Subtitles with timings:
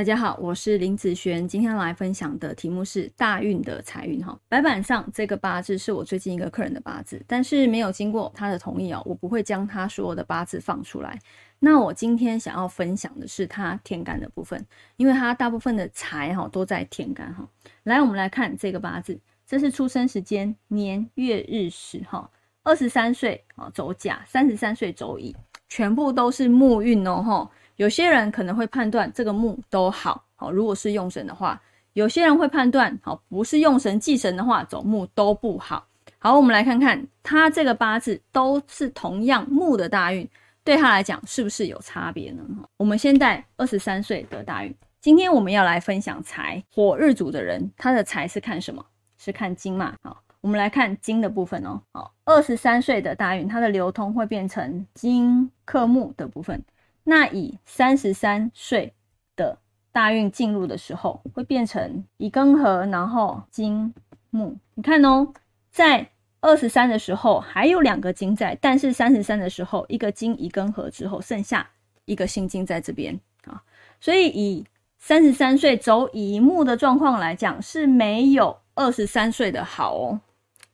[0.00, 4.34] 大家好，我是林子璇，今天来分享的题目是大运的财运哈。
[4.48, 11.18] 白板上这个八字是我最近一个客人的八字，但是没有经过他的同意哦，我不会将他说的八字放出来。
[11.58, 14.66] 那我今天想要分享的是他天干的部分，
[14.96, 17.46] 因为他大部分的财哈都在天干哈。
[17.82, 22.30] 来，我们来看这个八字，这是出生时间年月日时哈，
[22.62, 25.36] 二十三岁啊走甲，三十三岁走乙，
[25.68, 27.50] 全部都是木运哦哈。
[27.80, 31.58] 有些人可能会判断这个木都好好，如果是用神的话；
[31.94, 35.86] 有些人会判断好，不是用神忌神的话，走木都不好。
[36.18, 40.28] 好，我们来看看他这个八字都是同样木的大运，
[40.62, 42.42] 对他来讲是不是有差别呢？
[42.76, 48.84] 我们先带二十三岁的大运，今天我们要来分享财火日主的人，他的财是看什么？
[49.16, 49.94] 是看金嘛？
[50.02, 51.80] 好，我们来看金的部分哦。
[51.94, 56.62] 好，二十三岁的大运，它的流通会变成金克木的部分。
[57.04, 58.92] 那以三十三岁
[59.34, 59.58] 的
[59.90, 63.92] 大运进入的时候，会变成乙庚合，然后金
[64.30, 64.56] 木。
[64.74, 65.32] 你看哦，
[65.70, 71.68] 在二十三的时候还有两个金在，但是三十三的时候，一个金乙庚合之后，剩下
[72.04, 73.62] 一个辛金在这边啊。
[74.00, 74.64] 所以以
[74.98, 80.20] 三十三岁走乙木的状况来讲，是没有二十三岁的好哦。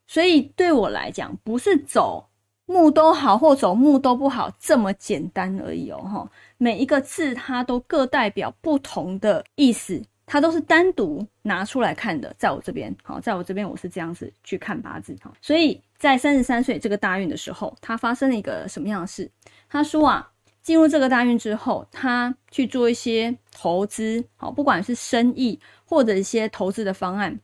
[0.07, 2.29] 所以对我来讲，不是走。
[2.67, 6.31] 木都好或走木都不好，这么简单而已哦，哈！
[6.59, 12.35] 每一个字它都各代表不同的意思，它都是单独拿出来看的。
[12.37, 15.33] 在我这边，好，在我这边我是这样子去看八字，哈。
[15.41, 19.31] 所以在三十三岁这个大运的时候，他发生了一个什么样的事？
[19.69, 20.29] 他说啊，
[20.61, 27.39] 进入这个大运之后，他去做一些投资，好，不管是生意或者一些投资的方案。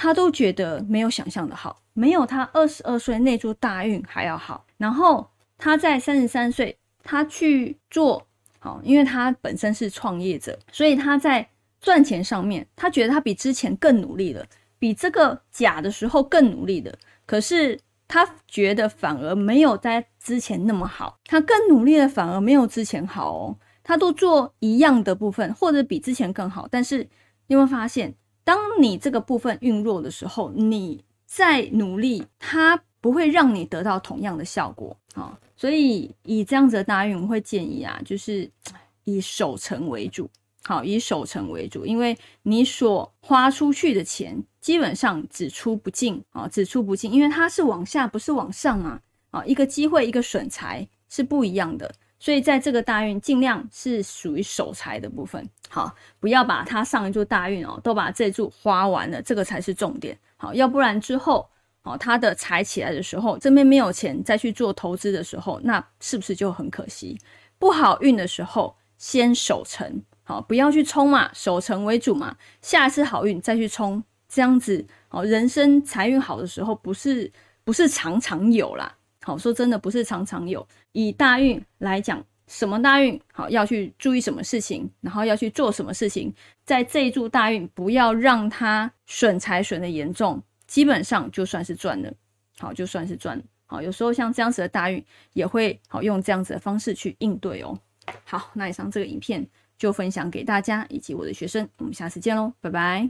[0.00, 4.64] 他都觉得没有想象的好，没有他二十二岁那柱大运还要好。
[4.76, 8.24] 然后他在三十三岁，他去做
[8.60, 11.48] 好，因为他本身是创业者，所以他在
[11.80, 14.46] 赚钱上面，他觉得他比之前更努力了，
[14.78, 16.96] 比这个假的时候更努力的。
[17.26, 17.76] 可是
[18.06, 23.56] 他觉得反而没有在之前那么好，他更努力的反而没有之前好哦。
[23.82, 26.98] 他都做一样的部分，或者比之前更好，但是
[27.48, 28.14] 你有没有发现？
[28.48, 35.38] 当你这个部分运弱的时候，你再努力，它不会让你得到同样的效果啊。
[35.54, 38.50] 所以以这样子的大运，我会建议啊，就是
[39.04, 40.30] 以守成为主，
[40.64, 48.98] 好，以守成为主，因为你所花出去的钱基本上只出不进啊，只出不进，因为它是往下，不是往上嘛
[49.30, 51.94] 啊，一个机会，一个损财是不一样的。
[52.18, 61.48] 所以在这个大运，尽量是属于守财的部分，好，不要把它上一注大运哦，都把这注花完了，这个才是重点，好，要不然之后，
[61.82, 67.18] 哦，它的财起来的时候，这边没有钱再去做投资的时候，那是不是就很可惜？
[67.58, 77.30] 不好运的时候，先守成，好，不要去冲嘛，守成为主嘛，下一次好运再去冲，这样子，哦，人生财运好的时候，不是
[77.64, 78.94] 不是常常有啦。
[79.24, 80.66] 好说真的不是常常有。
[80.92, 92.12] 以大运来讲，什么大运好要去注意什么事情，然后要去做什么事情，在这一柱大运不要让它损财损的严重，基本上就算是赚了。
[92.58, 93.40] 好，就算是赚。
[93.66, 95.04] 好，有时候像这样子的大运
[95.34, 97.78] 也会好用这样子的方式去应对哦。
[98.24, 103.06] 好，那以上这个影片就分享给大家以及我的学生，我们下次见喽，拜拜。